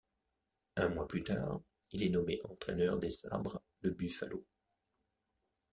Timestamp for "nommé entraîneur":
2.09-2.97